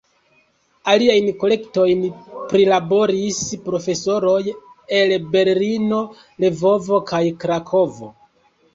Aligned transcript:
Aliajn 0.93 1.27
kolektojn 1.43 2.01
prilaboris 2.55 3.43
profesoroj 3.69 4.41
el 5.03 5.17
Berlino, 5.37 6.03
Lvovo 6.49 7.05
kaj 7.15 7.25
Krakovo. 7.47 8.15